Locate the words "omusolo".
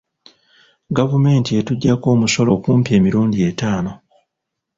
2.15-2.51